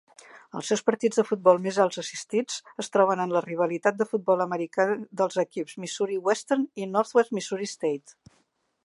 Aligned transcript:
Els 0.59 0.69
seus 0.71 0.81
partits 0.85 1.19
de 1.19 1.25
futbol 1.31 1.59
més 1.65 1.77
alts 1.83 1.99
assistits 2.03 2.57
es 2.83 2.89
troben 2.95 3.21
en 3.25 3.35
la 3.35 3.43
rivalitat 3.47 3.99
de 3.99 4.09
futbol 4.15 4.41
americà 4.47 4.87
dels 5.21 5.39
equips 5.45 5.77
de 5.77 5.85
Missouri 5.85 6.19
Western 6.31 6.67
i 6.85 6.89
Northwest 6.97 7.37
Missouri 7.41 7.71
State 7.77 8.37